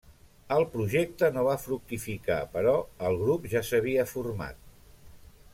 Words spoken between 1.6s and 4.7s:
fructificar però el grup ja s'havia format.